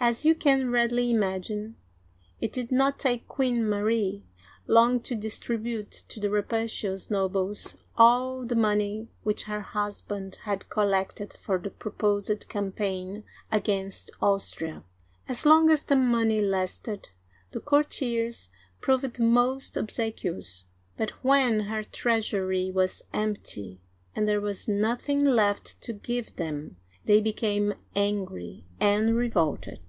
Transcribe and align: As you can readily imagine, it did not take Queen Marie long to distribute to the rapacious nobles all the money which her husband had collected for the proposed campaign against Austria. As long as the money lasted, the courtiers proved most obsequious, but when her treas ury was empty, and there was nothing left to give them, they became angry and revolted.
As 0.00 0.26
you 0.26 0.34
can 0.34 0.70
readily 0.70 1.10
imagine, 1.10 1.76
it 2.38 2.52
did 2.52 2.70
not 2.70 2.98
take 2.98 3.26
Queen 3.26 3.64
Marie 3.66 4.22
long 4.66 5.00
to 5.00 5.14
distribute 5.14 5.90
to 5.92 6.20
the 6.20 6.28
rapacious 6.28 7.10
nobles 7.10 7.78
all 7.96 8.44
the 8.44 8.56
money 8.56 9.08
which 9.22 9.44
her 9.44 9.62
husband 9.62 10.40
had 10.42 10.68
collected 10.68 11.32
for 11.32 11.56
the 11.58 11.70
proposed 11.70 12.48
campaign 12.50 13.24
against 13.50 14.10
Austria. 14.20 14.82
As 15.26 15.46
long 15.46 15.70
as 15.70 15.84
the 15.84 15.96
money 15.96 16.42
lasted, 16.42 17.08
the 17.52 17.60
courtiers 17.60 18.50
proved 18.82 19.18
most 19.18 19.74
obsequious, 19.74 20.66
but 20.98 21.10
when 21.24 21.60
her 21.60 21.82
treas 21.82 22.30
ury 22.30 22.70
was 22.70 23.04
empty, 23.14 23.80
and 24.14 24.28
there 24.28 24.40
was 24.40 24.68
nothing 24.68 25.24
left 25.24 25.80
to 25.80 25.94
give 25.94 26.36
them, 26.36 26.76
they 27.06 27.22
became 27.22 27.72
angry 27.96 28.66
and 28.78 29.16
revolted. 29.16 29.78